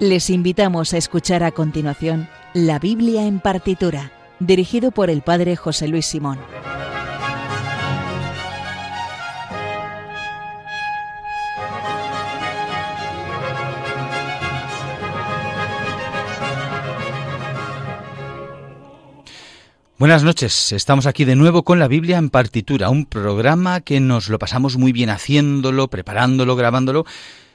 [0.00, 5.88] Les invitamos a escuchar a continuación La Biblia en partitura, dirigido por el Padre José
[5.88, 6.38] Luis Simón.
[19.98, 24.30] Buenas noches, estamos aquí de nuevo con la Biblia en partitura, un programa que nos
[24.30, 27.04] lo pasamos muy bien haciéndolo, preparándolo, grabándolo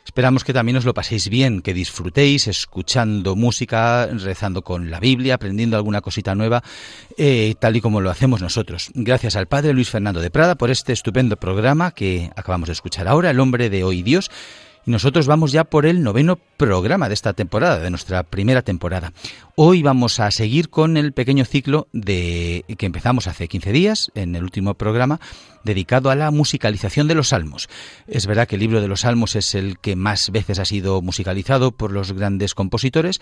[0.06, 5.34] Esperamos que también os lo paséis bien, que disfrutéis escuchando música, rezando con la Biblia,
[5.34, 6.64] aprendiendo alguna cosita nueva,
[7.18, 8.92] eh, tal y como lo hacemos nosotros.
[8.94, 13.08] Gracias al Padre Luis Fernando de Prada por este estupendo programa que acabamos de escuchar
[13.08, 14.30] ahora, El hombre de hoy Dios,
[14.86, 19.14] y nosotros vamos ya por el noveno programa de esta temporada, de nuestra primera temporada.
[19.56, 24.36] Hoy vamos a seguir con el pequeño ciclo de que empezamos hace 15 días, en
[24.36, 25.20] el último programa,
[25.64, 27.68] dedicado a la musicalización de los salmos.
[28.08, 31.02] Es verdad que el libro de los salmos es el que más veces ha sido
[31.02, 33.20] musicalizado por los grandes compositores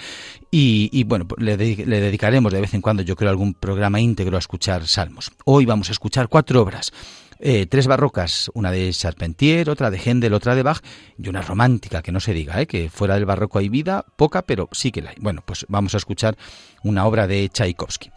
[0.51, 4.39] y, bueno, le, le dedicaremos de vez en cuando, yo creo, algún programa íntegro a
[4.39, 5.31] escuchar salmos.
[5.45, 6.91] Hoy vamos a escuchar cuatro obras
[7.45, 10.81] eh, tres barrocas, una de Charpentier, otra de Händel, otra de Bach
[11.17, 12.67] y una romántica, que no se diga, ¿eh?
[12.67, 15.17] que fuera del barroco hay vida, poca, pero sí que la hay.
[15.19, 16.37] Bueno, pues vamos a escuchar
[16.83, 18.11] una obra de Tchaikovsky.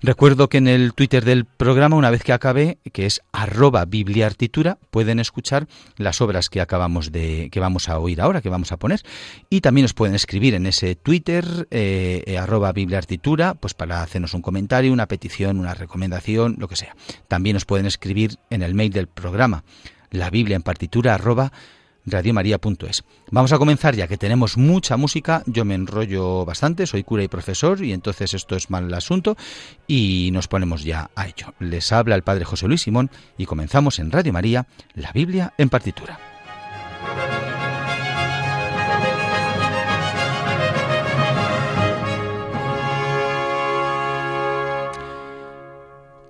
[0.00, 4.78] Recuerdo que en el Twitter del programa, una vez que acabe, que es arroba bibliartitura,
[4.92, 8.76] pueden escuchar las obras que acabamos de, que vamos a oír ahora, que vamos a
[8.76, 9.02] poner.
[9.50, 14.34] Y también os pueden escribir en ese Twitter, eh, eh, arroba bibliartitura, pues para hacernos
[14.34, 16.94] un comentario, una petición, una recomendación, lo que sea.
[17.26, 19.64] También os pueden escribir en el mail del programa,
[20.10, 21.52] la biblia en partitura arroba
[22.06, 23.04] radiomaria.es.
[23.30, 27.28] Vamos a comenzar ya que tenemos mucha música, yo me enrollo bastante, soy cura y
[27.28, 29.36] profesor y entonces esto es mal asunto
[29.86, 31.54] y nos ponemos ya a ello.
[31.58, 35.68] Les habla el Padre José Luis Simón y comenzamos en Radio María, la Biblia en
[35.68, 36.27] partitura.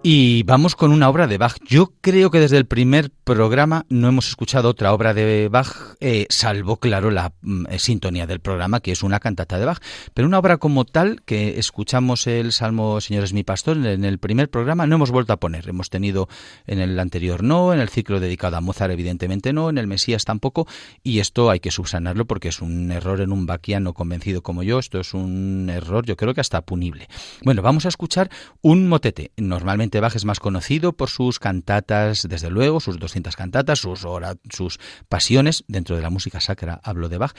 [0.00, 1.56] Y vamos con una obra de Bach.
[1.66, 6.26] Yo creo que desde el primer programa no hemos escuchado otra obra de Bach, eh,
[6.30, 9.82] salvo, claro, la mm, eh, sintonía del programa, que es una cantata de Bach.
[10.14, 14.18] Pero una obra como tal, que escuchamos el Salmo Señor es mi pastor en el
[14.18, 15.68] primer programa, no hemos vuelto a poner.
[15.68, 16.28] Hemos tenido
[16.68, 20.24] en el anterior no, en el ciclo dedicado a Mozart evidentemente no, en el Mesías
[20.24, 20.68] tampoco,
[21.02, 24.78] y esto hay que subsanarlo porque es un error en un baquiano convencido como yo,
[24.78, 27.08] esto es un error yo creo que hasta punible.
[27.42, 28.30] Bueno, vamos a escuchar
[28.62, 33.78] un motete, normalmente Bach es más conocido por sus cantatas, desde luego, sus 200 cantatas,
[33.78, 34.06] sus,
[34.50, 34.78] sus
[35.08, 37.32] pasiones dentro de la música sacra, hablo de Bach,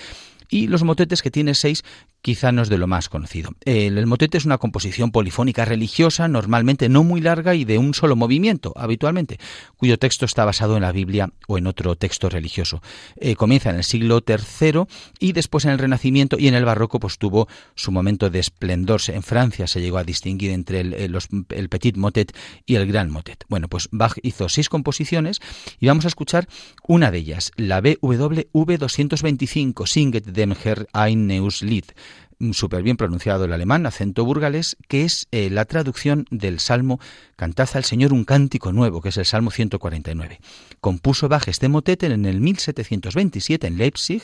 [0.49, 1.83] y los motetes que tiene seis
[2.21, 3.51] quizá no es de lo más conocido.
[3.63, 8.15] El, motete es una composición polifónica religiosa, normalmente no muy larga y de un solo
[8.15, 9.39] movimiento, habitualmente,
[9.77, 12.81] cuyo texto está basado en la Biblia o en otro texto religioso.
[13.15, 14.83] Eh, comienza en el siglo III
[15.19, 18.99] y después en el Renacimiento y en el Barroco pues tuvo su momento de esplendor.
[19.07, 21.17] En Francia se llegó a distinguir entre el,
[21.49, 22.35] el petit motet
[22.65, 23.45] y el gran motet.
[23.47, 25.39] Bueno, pues Bach hizo seis composiciones
[25.79, 26.47] y vamos a escuchar
[26.85, 31.93] una de ellas, la BWV 225, Singet dem Herr ein Neus Lied
[32.51, 36.99] súper bien pronunciado el alemán, acento burgalés, que es eh, la traducción del Salmo
[37.35, 40.39] Cantad al Señor un cántico nuevo, que es el Salmo 149.
[40.81, 44.23] Compuso Bach este motete en el 1727 en Leipzig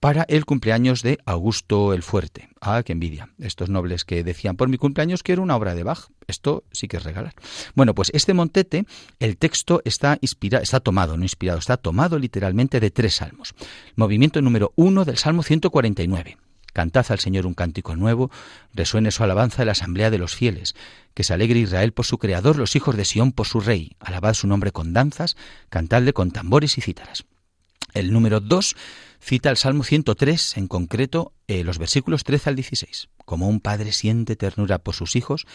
[0.00, 2.48] para el cumpleaños de Augusto el Fuerte.
[2.60, 3.30] Ah, qué envidia.
[3.38, 6.08] Estos nobles que decían por mi cumpleaños que era una obra de Bach.
[6.26, 7.34] Esto sí que es regalar.
[7.74, 8.86] Bueno, pues este motete,
[9.18, 13.54] el texto está inspirado, está tomado, no inspirado, está tomado literalmente de tres salmos.
[13.96, 16.38] Movimiento número uno del Salmo 149.
[16.78, 18.30] Cantad al Señor un cántico nuevo,
[18.72, 20.76] resuene su alabanza en la asamblea de los fieles,
[21.12, 24.34] que se alegre Israel por su Creador, los hijos de Sión por su Rey, alabad
[24.34, 25.36] su nombre con danzas,
[25.70, 27.24] cantadle con tambores y cítaras.
[27.94, 28.76] El número 2
[29.18, 33.08] cita el Salmo 103, en concreto eh, los versículos 13 al 16.
[33.24, 35.48] Como un padre siente ternura por sus hijos,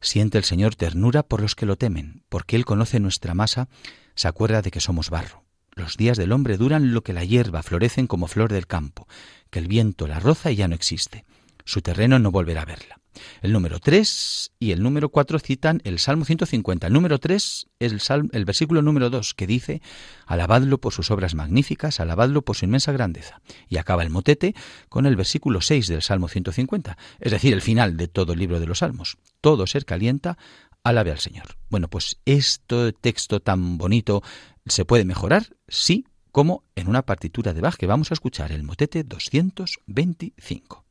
[0.00, 3.68] siente el Señor ternura por los que lo temen, porque Él conoce nuestra masa,
[4.14, 5.42] se acuerda de que somos barro.
[5.74, 9.06] Los días del hombre duran lo que la hierba, florecen como flor del campo,
[9.50, 11.24] que el viento la roza y ya no existe.
[11.64, 13.00] Su terreno no volverá a verla.
[13.42, 16.86] El número 3 y el número 4 citan el Salmo 150.
[16.86, 19.82] El número 3 es el, el versículo número 2 que dice,
[20.26, 23.40] alabadlo por sus obras magníficas, alabadlo por su inmensa grandeza.
[23.68, 24.54] Y acaba el motete
[24.88, 28.60] con el versículo 6 del Salmo 150, es decir, el final de todo el libro
[28.60, 29.18] de los Salmos.
[29.40, 30.38] Todo ser calienta,
[30.84, 31.56] alabe al Señor.
[31.68, 34.22] Bueno, pues este texto tan bonito
[34.66, 38.62] se puede mejorar, sí, como en una partitura de Bach que vamos a escuchar, el
[38.62, 40.84] motete 225.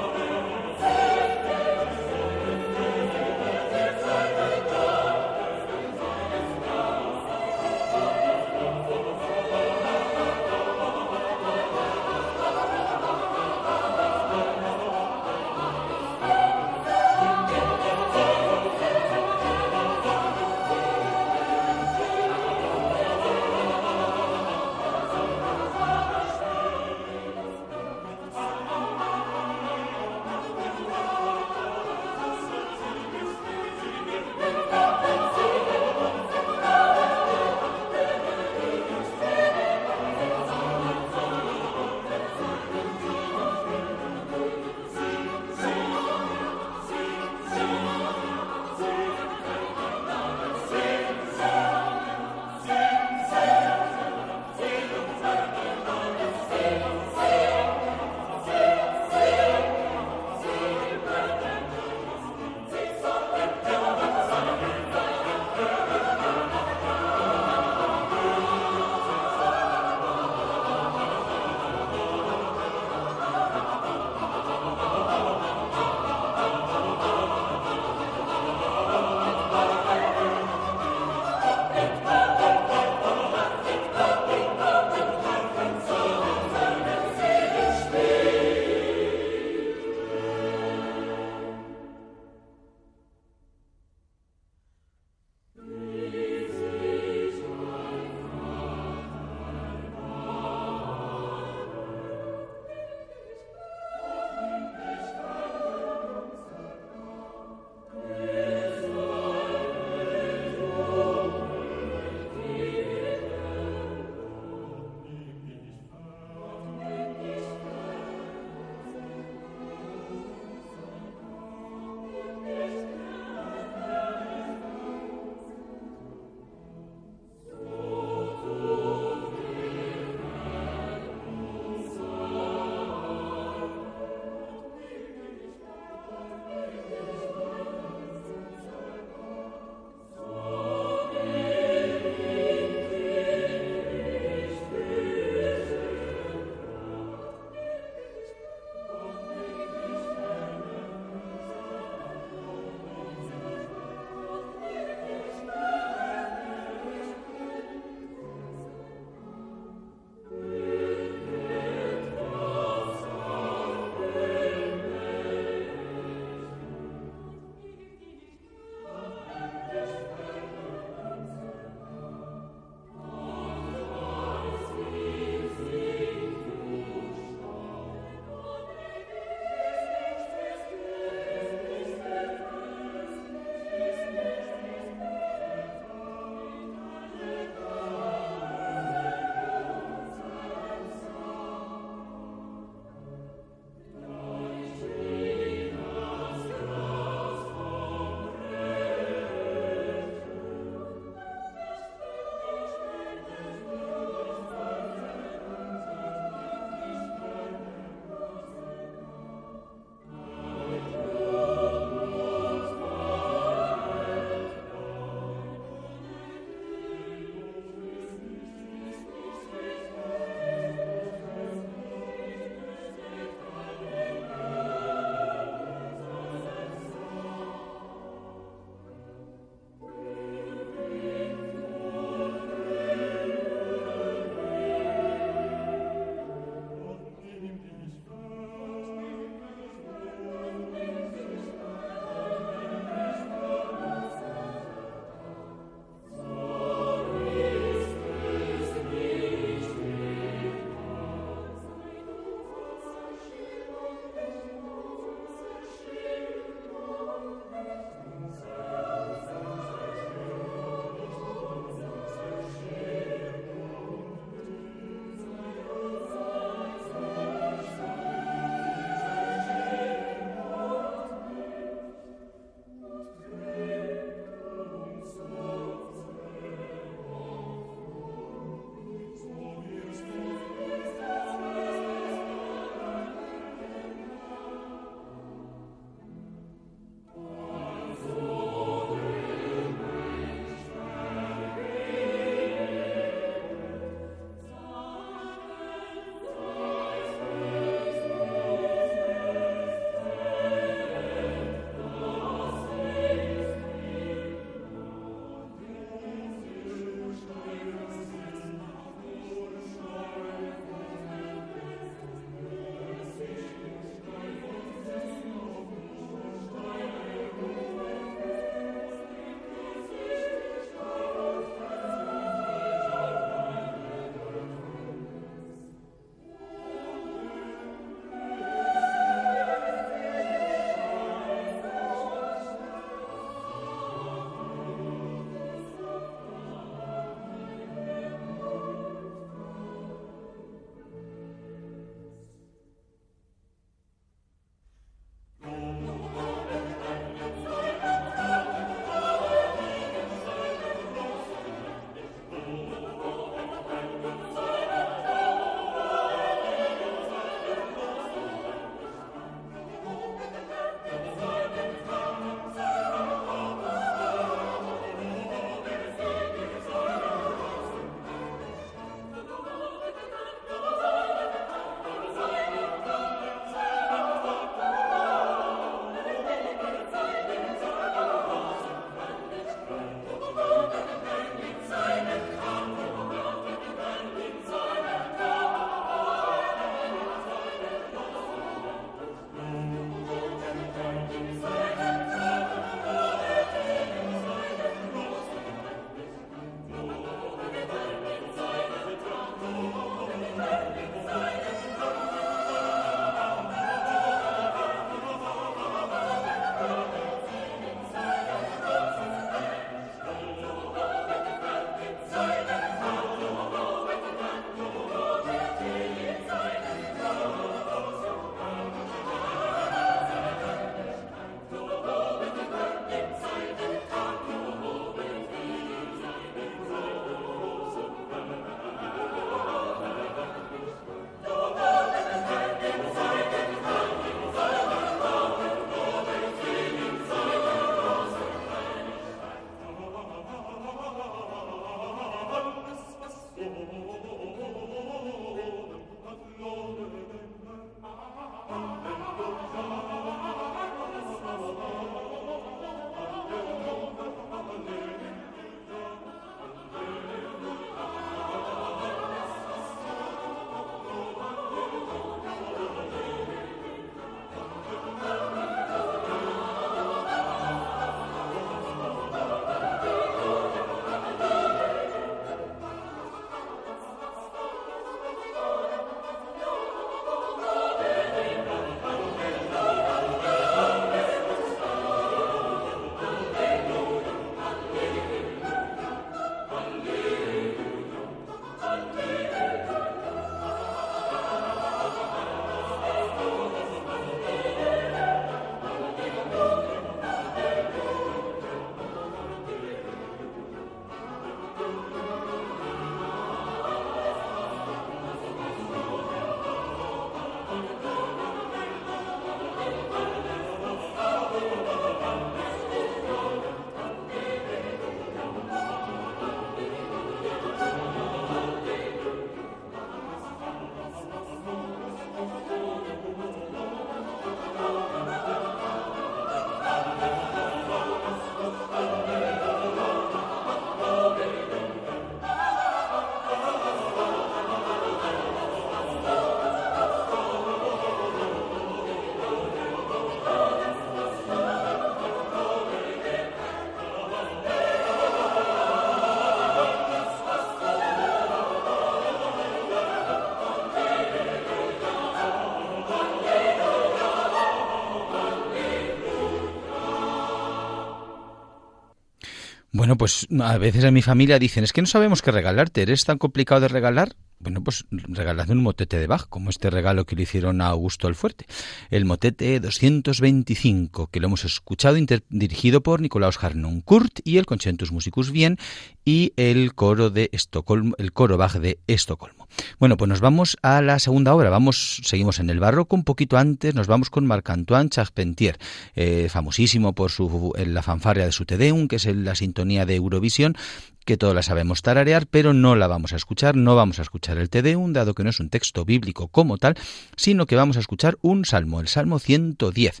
[559.82, 563.02] Bueno, pues a veces en mi familia dicen, es que no sabemos qué regalarte, ¿eres
[563.02, 564.14] tan complicado de regalar?
[564.38, 568.06] Bueno, pues regaladme un motete de Bach, como este regalo que le hicieron a Augusto
[568.06, 568.46] el Fuerte.
[568.90, 571.96] El motete 225, que lo hemos escuchado,
[572.28, 575.58] dirigido por Nicolaus Harnoncourt y el Concentus Musicus Bien
[576.04, 579.41] y el coro de Estocolmo, el coro Bach de Estocolmo.
[579.78, 581.50] Bueno, pues nos vamos a la segunda obra.
[581.50, 583.74] Vamos, seguimos en el barroco un poquito antes.
[583.74, 585.58] Nos vamos con Marc-Antoine Charpentier,
[585.94, 590.56] eh, famosísimo por su la fanfarria de su Tedeum, que es la sintonía de Eurovisión,
[591.04, 594.38] que todos la sabemos tararear, pero no la vamos a escuchar, no vamos a escuchar
[594.38, 596.76] el Te Deum, dado que no es un texto bíblico como tal,
[597.16, 600.00] sino que vamos a escuchar un salmo, el Salmo 110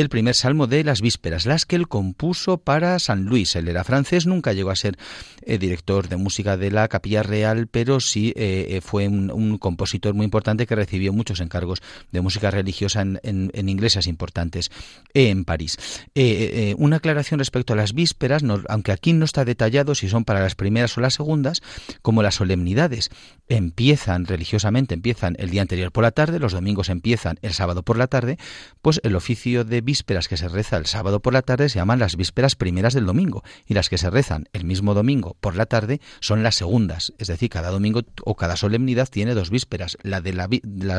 [0.00, 3.54] el primer salmo de las vísperas, las que él compuso para San Luis.
[3.54, 4.98] Él era francés, nunca llegó a ser
[5.42, 10.12] eh, director de música de la Capilla Real, pero sí eh, eh, fue un, compositor
[10.12, 11.80] muy importante que recibió muchos encargos
[12.10, 14.70] de música religiosa en, iglesias importantes
[15.14, 15.78] en París.
[16.76, 20.54] una aclaración respecto a las vísperas, aunque aquí no está detallado si son para las
[20.54, 21.60] primeras o las segundas,
[22.02, 23.10] como las solemnidades
[23.48, 27.98] empiezan religiosamente, empiezan el día anterior por la tarde, los domingos empiezan el sábado por
[27.98, 28.38] la tarde,
[28.80, 31.98] pues el oficio de vísperas que se reza el sábado por la tarde se llaman
[31.98, 35.66] las vísperas primeras del domingo y las que se rezan el mismo domingo por la
[35.66, 40.20] tarde son las segundas, es decir, cada domingo o cada solemnidad tiene dos vísperas, la
[40.20, 40.48] de la,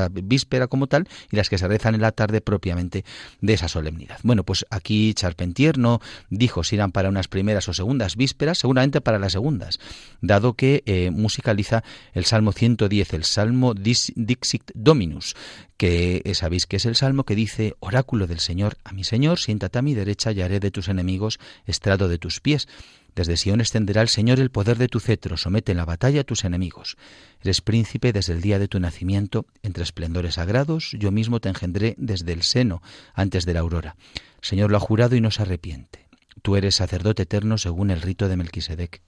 [0.10, 3.06] víspera como tal y las que se rezan en la tarde propiamente
[3.42, 4.20] de esa solemnidad.
[4.24, 9.02] Bueno, pues aquí Charpentier no dijo si eran para unas primeras o segundas vísperas, seguramente
[9.02, 9.80] para las segundas,
[10.22, 15.38] dado que eh, musicaliza el Salmo 110, el Salmo Dixit Dominus,
[15.78, 19.80] que sabéis que es el Salmo que dice, Oráculo del Señor, a mi Señor, siéntate
[19.80, 22.68] a mi derecha y haré de tus enemigos estrado de tus pies.
[23.16, 26.24] Desde Sion extenderá el Señor el poder de tu cetro, somete en la batalla a
[26.26, 26.98] tus enemigos.
[27.40, 31.96] Eres príncipe desde el día de tu nacimiento, entre esplendores sagrados, yo mismo te engendré
[31.98, 32.82] desde el seno,
[33.14, 33.96] antes de la aurora.
[34.42, 36.06] Señor lo ha jurado y no se arrepiente.
[36.42, 39.02] Tú eres sacerdote eterno según el rito de Melquisedec.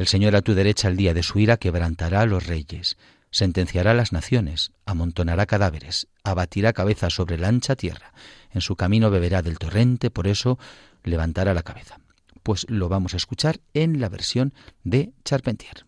[0.00, 2.96] El Señor a tu derecha el día de su ira quebrantará a los reyes,
[3.30, 8.14] sentenciará a las naciones, amontonará cadáveres, abatirá cabeza sobre la ancha tierra,
[8.50, 10.58] en su camino beberá del torrente, por eso
[11.04, 12.00] levantará la cabeza.
[12.42, 15.84] Pues lo vamos a escuchar en la versión de Charpentier.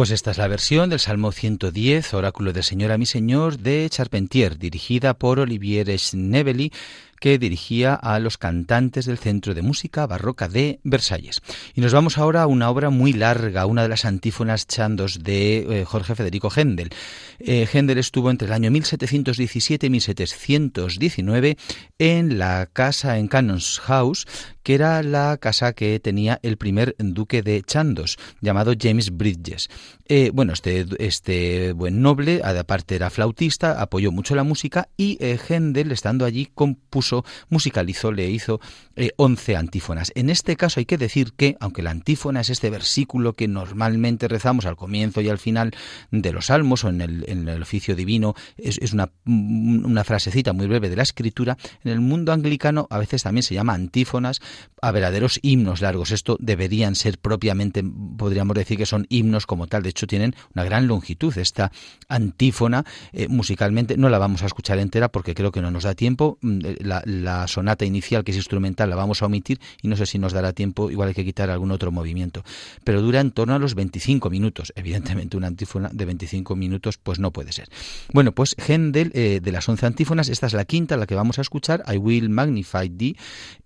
[0.00, 3.86] Pues esta es la versión del Salmo 110, Oráculo del Señor a mi Señor, de
[3.90, 6.72] Charpentier, dirigida por Olivier Schnebeli,
[7.20, 11.42] que dirigía a los cantantes del Centro de Música Barroca de Versalles.
[11.74, 15.80] Y nos vamos ahora a una obra muy larga, una de las antífonas chandos de
[15.80, 16.90] eh, Jorge Federico Händel.
[17.38, 21.56] Eh, Händel estuvo entre el año 1717 y 1719
[21.98, 24.26] en la casa en Canons House,
[24.62, 29.68] que era la casa que tenía el primer duque de Chandos, llamado James Bridges.
[30.06, 35.38] Eh, bueno, este, este buen noble, aparte era flautista, apoyó mucho la música y eh,
[35.48, 37.09] Händel, estando allí, compuso,
[37.48, 38.60] musicalizó, le hizo
[38.96, 40.12] eh, once antífonas.
[40.14, 44.28] En este caso hay que decir que, aunque la antífona es este versículo que normalmente
[44.28, 45.72] rezamos al comienzo y al final
[46.10, 51.02] de los salmos o en el, oficio divino, es, una, frasecita muy breve de la
[51.02, 54.40] escritura, en el mundo anglicano a veces también se llama antífonas
[54.82, 56.10] a verdaderos himnos largos.
[56.10, 57.82] Esto deberían ser propiamente,
[58.16, 59.82] podríamos decir que son himnos como tal.
[59.82, 61.36] De hecho, tienen una gran longitud.
[61.38, 61.70] Esta
[62.08, 65.94] antífona, eh, musicalmente, no la vamos a escuchar entera porque creo que no nos da
[65.94, 66.38] tiempo.
[66.40, 66.60] Mm,
[67.00, 70.18] eh, la, sonata inicial, que es instrumental, la vamos a omitir y no sé si
[70.18, 70.90] nos dará tiempo.
[70.90, 72.42] Igual hay que quitar algún otro movimiento.
[72.84, 74.72] Pero dura en torno a los 25 minutos.
[74.76, 77.68] Evidentemente, una antífona de 25 minutos, pues no puede ser.
[78.12, 81.38] Bueno, pues Händel, eh, de las 11 antífonas, esta es la quinta, la que vamos
[81.38, 83.16] a escuchar, I Will Magnify Thee.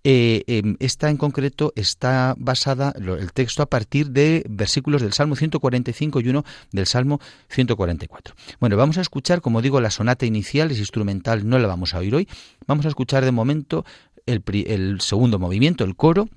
[0.03, 6.19] Em, esta en concreto está basada, el texto, a partir de versículos del Salmo 145
[6.21, 7.19] y uno del Salmo
[7.49, 8.35] 144.
[8.59, 11.99] Bueno, vamos a escuchar, como digo, la sonata inicial, es instrumental, no la vamos a
[11.99, 12.27] oír hoy.
[12.67, 13.85] Vamos a escuchar de momento
[14.25, 16.29] el, segundo movimiento, el coro,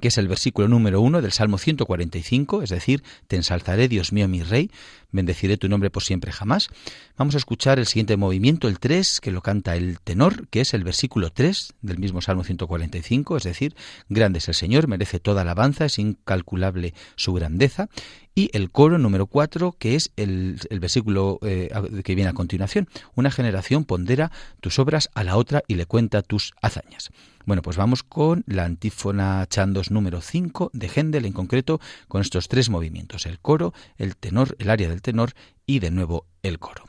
[0.00, 4.28] que es el versículo número uno del Salmo 145, es decir, Te ensalzaré, Dios mío,
[4.28, 4.70] mi Rey,
[5.10, 6.68] bendeciré tu nombre por siempre jamás.
[7.16, 10.74] Vamos a escuchar el siguiente movimiento, el 3, que lo canta el tenor, que es
[10.74, 13.74] el versículo 3 del mismo Salmo 145, es decir,
[14.08, 17.88] Grande es el Señor, merece toda alabanza, es incalculable su grandeza.
[18.38, 21.70] Y el coro número 4, que es el, versículo eh,
[22.04, 22.86] que viene a continuación.
[23.14, 27.10] Una generación pondera tus obras a la otra y le cuenta tus hazañas.
[27.46, 32.48] Bueno, pues vamos con la antífona Chandos número 5 de Händel, en concreto con estos
[32.48, 35.32] tres movimientos, el coro, el tenor, el área del tenor
[35.64, 36.84] y de nuevo el coro.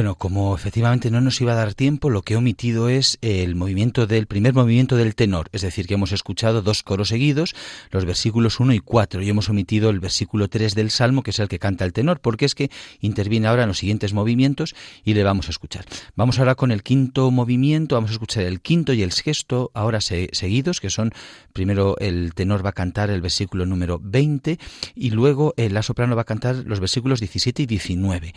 [0.00, 3.54] Bueno, como efectivamente no nos iba a dar tiempo, lo que he omitido es el
[3.54, 7.54] movimiento del primer movimiento del tenor, es decir, que hemos escuchado dos coros seguidos,
[7.90, 11.38] los versículos 1 y 4, y hemos omitido el versículo 3 del Salmo, que es
[11.38, 15.12] el que canta el tenor, porque es que interviene ahora en los siguientes movimientos y
[15.12, 15.84] le vamos a escuchar.
[16.16, 20.00] Vamos ahora con el quinto movimiento, vamos a escuchar el quinto y el sexto ahora
[20.00, 21.12] seguidos, que son
[21.52, 24.58] primero el tenor va a cantar el versículo número 20
[24.94, 28.34] y luego la soprano va a cantar los versículos 17 y 19.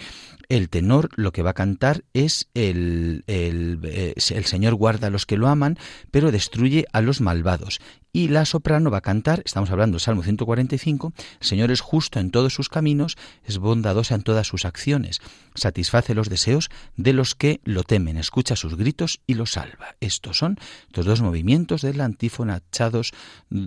[0.49, 5.37] El tenor lo que va cantar es el, el, el, Señor guarda a los que
[5.37, 5.77] lo aman,
[6.11, 7.79] pero destruye a los malvados.
[8.15, 12.19] Y la soprano va a cantar, estamos hablando del Salmo 145, el Señor es justo
[12.19, 15.19] en todos sus caminos, es bondadosa en todas sus acciones,
[15.55, 19.95] satisface los deseos de los que lo temen, escucha sus gritos y los salva.
[19.99, 20.59] Estos son
[20.93, 23.13] los dos movimientos del antífona Chados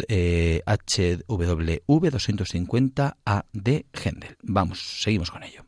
[0.09, 4.37] eh, HWV 250A de Händel.
[4.43, 5.66] Vamos, seguimos con ello.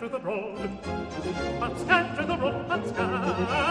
[0.00, 0.56] to the road,
[1.60, 3.70] but stand to the road, but stand to the road.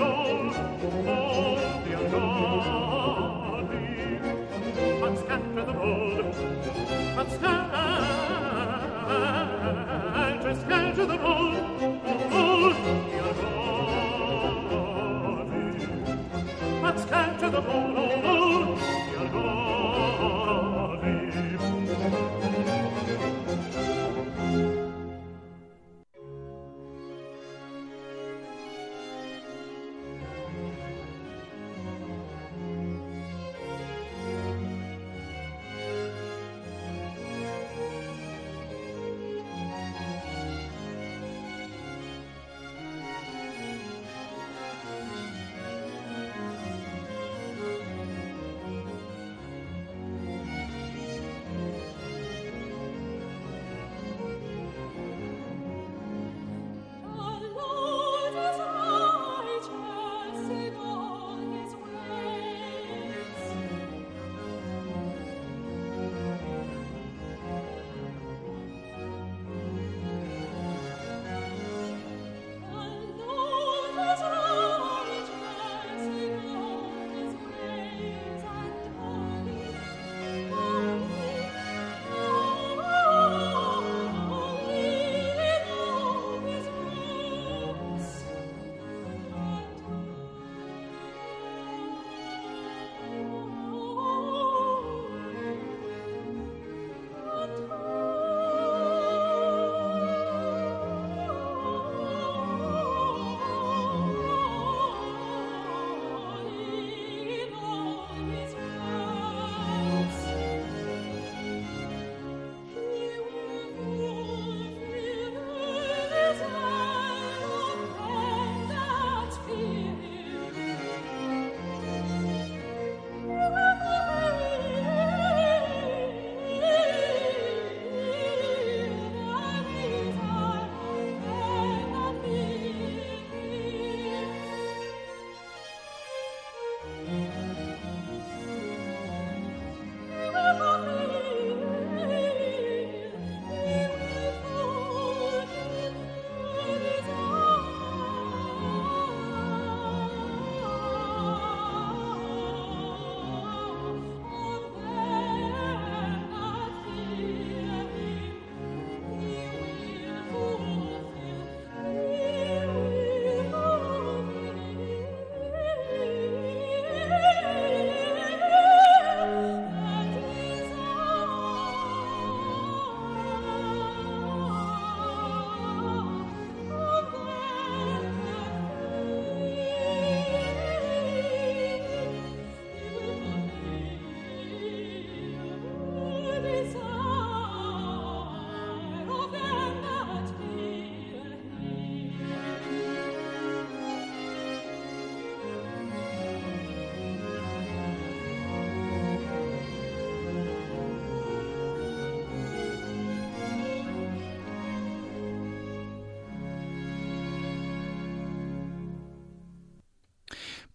[0.00, 1.28] Oh,
[7.16, 7.67] Let's go.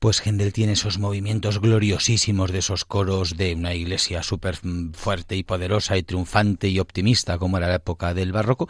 [0.04, 4.58] Pues Händel tiene esos movimientos gloriosísimos de esos coros de una iglesia súper
[4.92, 8.68] fuerte y poderosa y triunfante y optimista como era la época del barroco,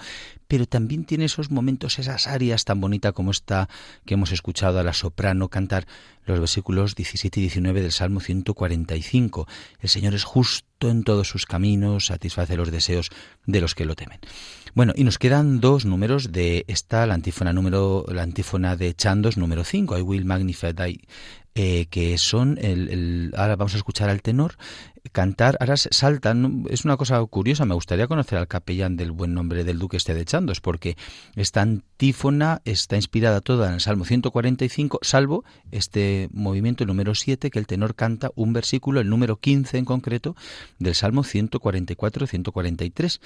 [0.54, 3.68] pero también tiene esos momentos, esas áreas tan bonitas como esta
[4.06, 5.88] que hemos escuchado a la soprano cantar
[6.28, 9.48] los versículos 17 y 19 del Salmo 145.
[9.80, 13.10] El Señor es justo en todos sus caminos, satisface los deseos
[13.48, 14.20] de los que lo temen.
[14.76, 19.38] Bueno, y nos quedan dos números de esta, la antífona número, la antífona de Chandos
[19.38, 20.72] número 5, I will magnify
[21.56, 24.56] eh, que son el, ahora vamos a escuchar al tenor
[25.12, 29.64] cantar, ahora saltan, es una cosa curiosa, me gustaría conocer al capellán del buen nombre
[29.64, 30.96] del duque este de Chandos, porque
[31.36, 37.60] esta antífona está inspirada toda en el Salmo 145, salvo este movimiento número 7, que
[37.60, 40.36] el tenor canta un versículo, el número 15 en concreto,
[40.80, 43.20] del Salmo 144-143,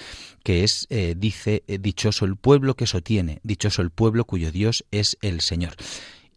[0.44, 4.84] que es, eh, dice, eh, dichoso el pueblo que sostiene, dichoso el pueblo cuyo Dios
[4.92, 5.76] es el Señor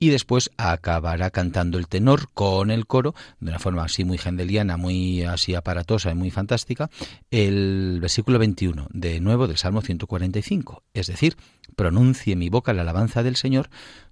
[0.00, 4.78] y después acabará cantando el tenor con el coro, de una forma así muy gendeliana,
[4.78, 6.90] muy así aparatosa y muy fantástica,
[7.30, 11.36] el versículo 21 de nuevo del Salmo 145, es decir,
[11.76, 13.68] pronuncie mi boca la alabanza del Señor,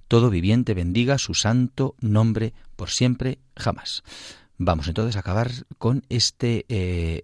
[0.08, 4.02] todo viviente bendiga su santo nombre por siempre jamás.
[4.58, 7.22] Vamos entonces a acabar con este, eh,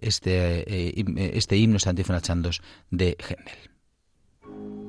[0.00, 4.83] este, eh, este himno Santífona Chandos de Händel.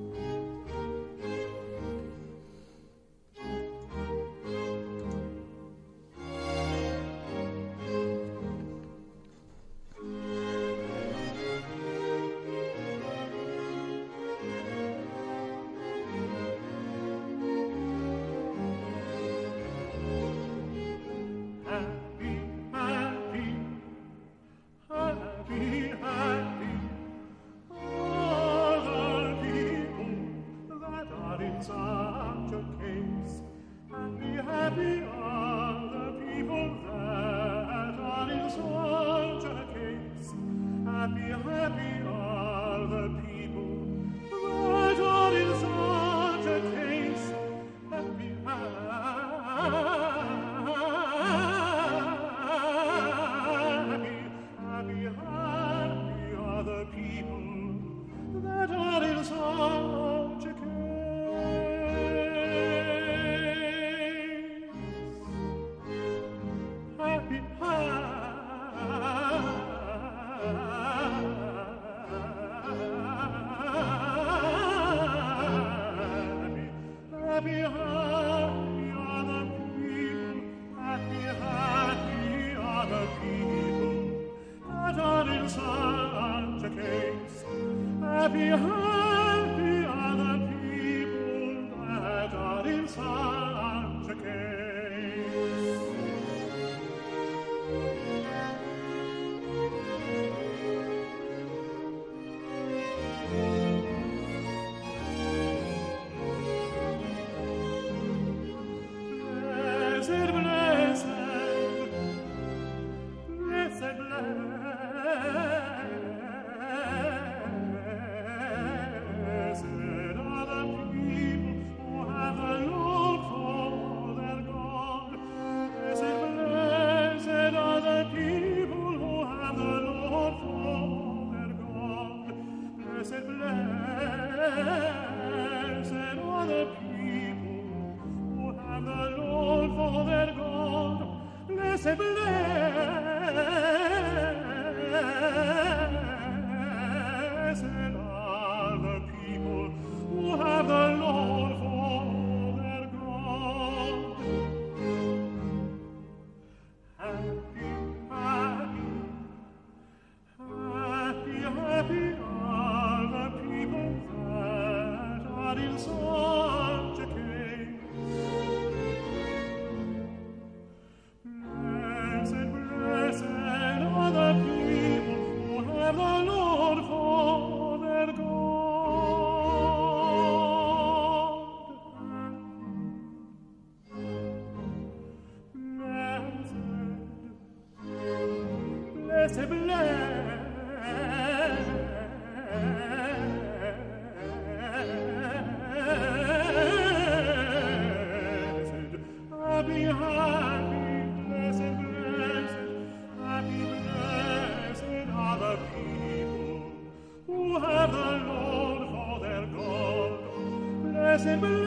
[211.26, 211.64] semblent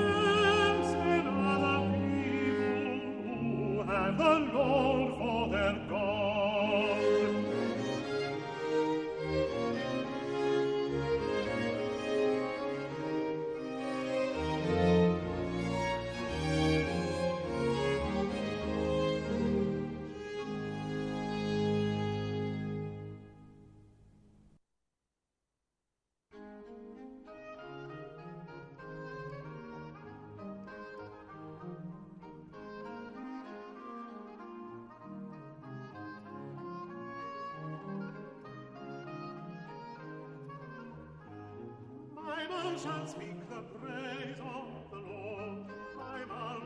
[42.48, 45.66] shall speak the praise of the Lord.
[45.96, 46.62] My mouth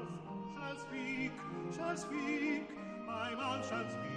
[0.54, 1.32] shall speak,
[1.76, 2.68] shall speak,
[3.06, 4.11] my mouth shall speak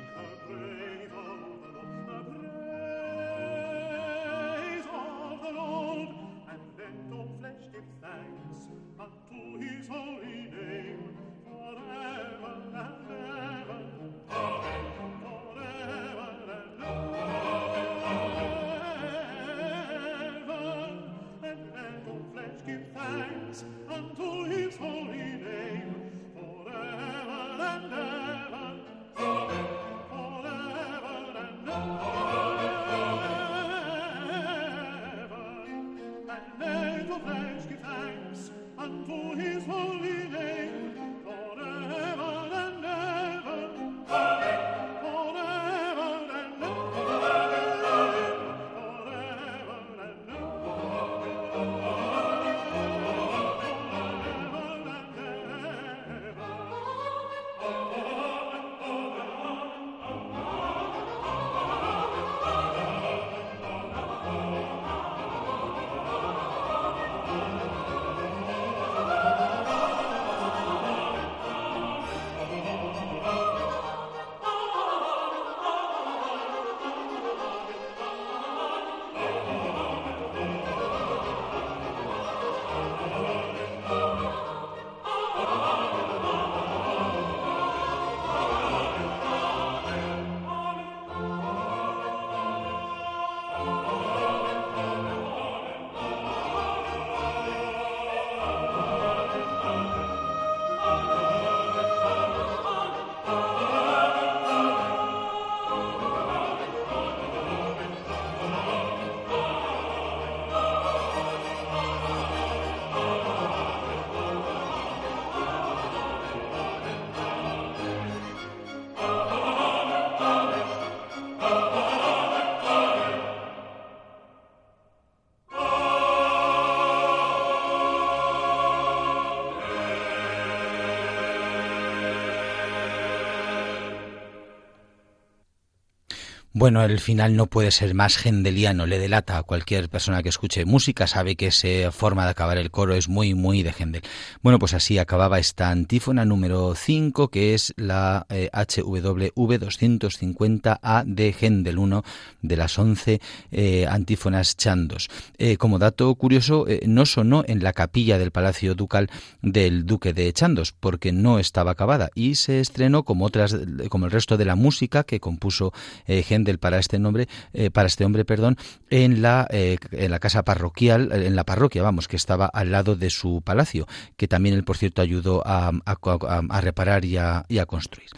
[136.66, 140.66] Bueno, el final no puede ser más gendeliano, le delata a cualquier persona que escuche
[140.66, 144.02] música, sabe que esa forma de acabar el coro es muy, muy de Händel.
[144.42, 151.36] Bueno, pues así acababa esta antífona número 5, que es la eh, HWV 250A de
[151.40, 152.04] Händel, uno
[152.42, 155.10] de las 11 eh, antífonas chandos.
[155.38, 159.12] Eh, como dato curioso, eh, no sonó en la capilla del Palacio Ducal
[159.44, 163.56] del Duque de Chandos, porque no estaba acabada, y se estrenó como otras,
[163.90, 165.72] como el resto de la música que compuso
[166.08, 166.24] eh,
[166.58, 168.58] Para este nombre, eh, para este hombre, perdón,
[168.90, 172.96] en la eh, en la casa parroquial, en la parroquia, vamos, que estaba al lado
[172.96, 173.88] de su palacio,
[174.18, 178.10] que también él, por cierto, ayudó a, a, reparar y a construir.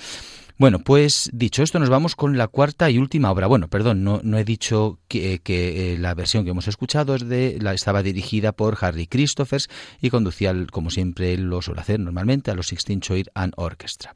[0.60, 3.46] Bueno, pues dicho esto, nos vamos con la cuarta y última obra.
[3.46, 7.60] Bueno, perdón, no, he dicho que, que eh, la versión que hemos escuchado es de,
[7.62, 9.70] la, estaba dirigida por Harry Christophers
[10.02, 14.16] y conducía, como siempre él lo suele hacer normalmente, a los Sixteen Choir and Orchestra.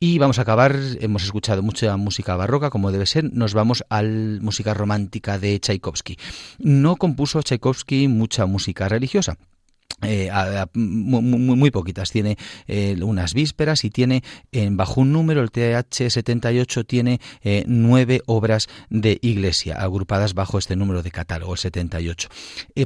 [0.00, 4.00] Y vamos a acabar, hemos escuchado mucha música barroca, como debe ser, nos vamos a
[4.02, 6.16] la música romántica de Tchaikovsky.
[6.60, 9.36] No compuso Tchaikovsky mucha música religiosa.
[10.02, 10.30] Eh,
[10.74, 12.36] muy, poquitas, tiene
[12.66, 14.22] eh, unas vísperas y tiene
[14.70, 21.02] bajo un número, el TH78 tiene eh, nueve obras de iglesia agrupadas bajo este número
[21.02, 22.28] de catálogo, el 78.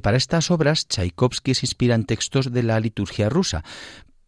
[0.03, 3.65] para estas obras, Tchaikovsky se inspira en textos de la liturgia rusa,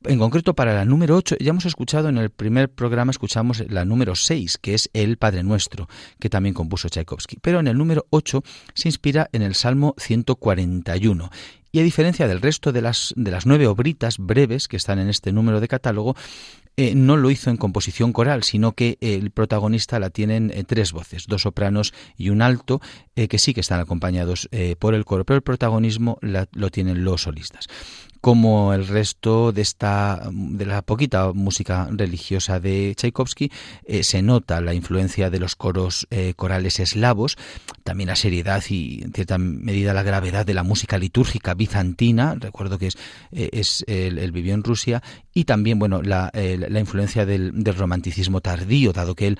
[0.04, 3.84] en concreto para la número 8, ya hemos escuchado en el primer programa, escuchamos la
[3.84, 5.88] número 6, que es el Padre Nuestro,
[6.18, 7.38] que también compuso Tchaikovsky.
[7.42, 8.42] Pero en el número 8
[8.74, 11.30] se inspira en el Salmo 141.
[11.72, 15.08] Y a diferencia del resto de las, de las nueve obritas breves que están en
[15.08, 16.16] este número de catálogo,
[16.76, 20.92] eh, no lo hizo en composición coral, sino que el protagonista la tienen eh, tres
[20.92, 22.80] voces, dos sopranos y un alto,
[23.14, 24.48] eh, que sí que están acompañados
[24.78, 27.66] por el coro, pero el protagonismo lo tienen los solistas
[28.20, 33.50] como el resto de esta de la poquita música religiosa de Tchaikovsky
[33.84, 37.38] eh, se nota la influencia de los coros eh, corales eslavos
[37.82, 42.36] también la seriedad y en cierta medida la gravedad de la música litúrgica bizantina.
[42.38, 42.96] Recuerdo que es,
[43.32, 45.02] eh, es él, vivió en Rusia
[45.32, 49.38] y también bueno la, la influencia del, romanticismo tardío dado que él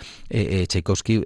[0.68, 1.22] Tchaikovsky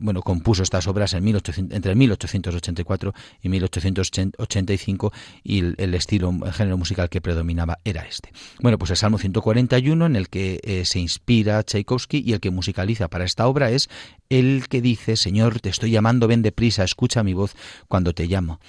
[0.00, 5.12] bueno compuso estas obras en 1800, entre 1884 y 1885
[5.42, 6.32] y el, el estilo
[6.66, 8.32] género musical que predominaba era este.
[8.60, 12.50] Bueno, pues el Salmo 141 en el que eh, se inspira Tchaikovsky y el que
[12.50, 13.88] musicaliza para esta obra es
[14.28, 17.54] el que dice, Señor, te estoy llamando, ven deprisa, escucha mi voz
[17.88, 18.60] cuando te llamo.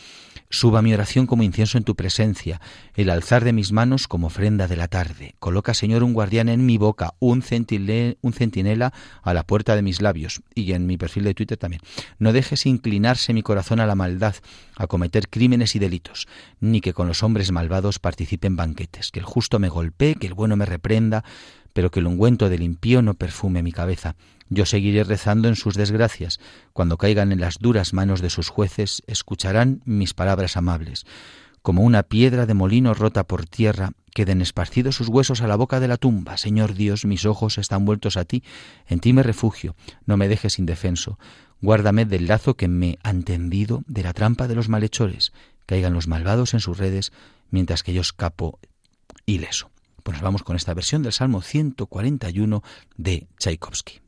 [0.50, 2.62] Suba mi oración como incienso en tu presencia,
[2.96, 5.36] el alzar de mis manos como ofrenda de la tarde.
[5.40, 8.94] Coloca, Señor, un guardián en mi boca, un, centinela
[9.24, 10.42] a la puerta de mis labios.
[10.56, 11.82] Y en mi perfil de Twitter también.
[12.18, 14.36] No dejes inclinarse mi corazón a la maldad,
[14.78, 16.28] a cometer crímenes y delitos,
[16.62, 19.12] ni que con los hombres malvados participen banquetes.
[19.12, 21.26] Que el justo me golpee, que el bueno me reprenda,
[21.74, 24.16] pero que el ungüento del impío no perfume mi cabeza.
[24.50, 26.40] Yo seguiré rezando en sus desgracias.
[26.74, 31.06] Cuando caigan en las duras manos de sus jueces, escucharán mis palabras amables.
[31.62, 35.80] Como una piedra de molino rota por tierra, queden esparcidos sus huesos a la boca
[35.80, 36.38] de la tumba.
[36.38, 38.42] Señor Dios, mis ojos están vueltos a ti,
[38.88, 39.76] en ti me refugio,
[40.06, 41.20] no me dejes indefenso.
[41.62, 45.34] Guárdame del lazo que me han tendido, de la trampa de los malhechores.
[45.66, 47.12] Caigan los malvados en sus redes,
[47.50, 48.60] mientras que yo escapo
[49.26, 49.70] ileso.
[50.04, 52.64] Pues vamos con esta versión del Salmo 141
[52.96, 54.07] de Tchaikovsky.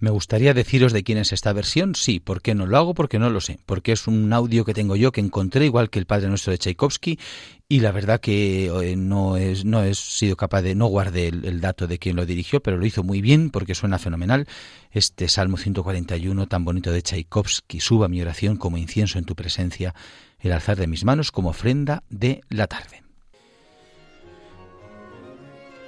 [0.00, 1.94] Me gustaría deciros de quién es esta versión.
[1.94, 2.94] Sí, ¿por qué no lo hago?
[2.94, 3.58] Porque no lo sé.
[3.66, 6.58] Porque es un audio que tengo yo que encontré igual que el Padre Nuestro de
[6.58, 7.18] Tchaikovsky
[7.68, 11.44] y la verdad que eh, no es no he sido capaz de no guardé el,
[11.44, 14.48] el, dato de quién lo dirigió, pero lo hizo muy bien porque suena fenomenal.
[14.90, 19.94] Este Salmo 141 tan bonito de Tchaikovsky, suba mi oración como incienso en tu presencia,
[20.38, 23.02] el alzar de mis manos como ofrenda de la tarde.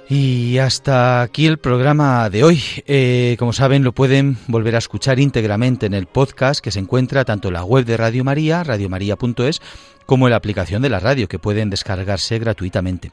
[0.09, 2.61] Y hasta aquí el programa de hoy.
[2.87, 7.23] Eh, como saben, lo pueden volver a escuchar íntegramente en el podcast que se encuentra
[7.25, 9.61] tanto en la web de Radio María, radiomaria.es,
[10.05, 13.11] como en la aplicación de la radio, que pueden descargarse gratuitamente.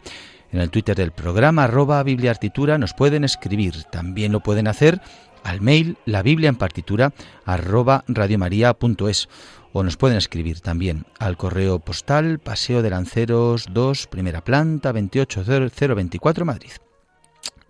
[0.52, 3.84] En el Twitter del programa, arroba Bibliartitura, nos pueden escribir.
[3.84, 5.00] También lo pueden hacer
[5.44, 7.12] al mail la Biblia en partitura
[7.46, 9.28] arroba radiomaria.es
[9.72, 16.44] o nos pueden escribir también al correo postal Paseo de Lanceros 2, primera planta, 28024
[16.44, 16.72] Madrid.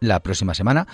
[0.00, 0.86] La próxima semana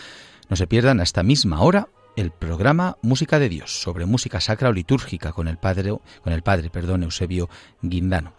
[0.48, 4.70] no se pierdan a esta misma hora el programa Música de Dios sobre música sacra
[4.70, 7.48] o litúrgica con el padre con el padre, perdón, Eusebio
[7.82, 8.32] Guindano.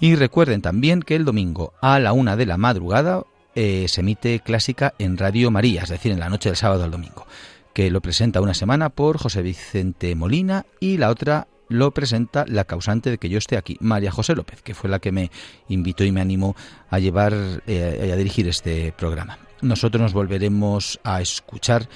[0.00, 4.40] Y recuerden también que el domingo a la una de la madrugada eh, se emite
[4.40, 7.26] clásica en Radio María, es decir, en la noche del sábado al domingo,
[7.74, 12.64] que lo presenta una semana por José Vicente Molina y la otra lo presenta la
[12.64, 15.30] causante de que yo esté aquí, María José López, que fue la que me
[15.68, 16.54] invitó y me animó
[16.90, 17.32] a llevar,
[17.66, 19.38] eh, a dirigir este programa.
[19.62, 21.88] Nosotros nos volveremos a escuchar,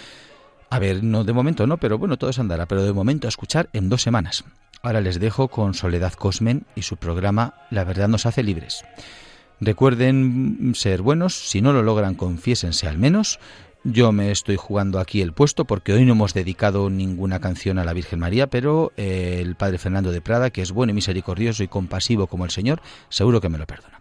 [0.71, 3.31] a ver, no de momento no, pero bueno, todo se andará, pero de momento a
[3.31, 4.45] escuchar en dos semanas.
[4.83, 8.85] Ahora les dejo con Soledad Cosmen y su programa La verdad nos hace libres.
[9.61, 13.41] Recuerden ser buenos, si no lo logran, confiésense al menos.
[13.87, 17.85] Yo me estoy jugando aquí el puesto porque hoy no hemos dedicado ninguna canción a
[17.85, 21.63] la Virgen María, pero eh, el Padre Fernando de Prada, que es bueno y misericordioso
[21.63, 22.81] y compasivo como el Señor,
[23.11, 24.01] seguro que me lo perdona.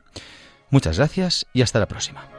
[0.70, 2.30] Muchas gracias y hasta la próxima.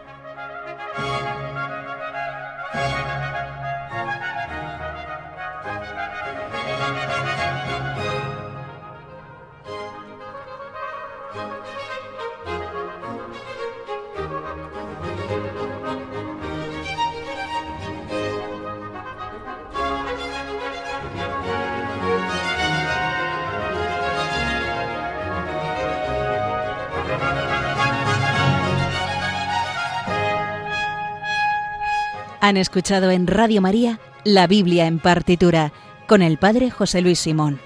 [32.45, 35.73] Han escuchado en Radio María la Biblia en partitura
[36.07, 37.59] con el Padre José Luis Simón.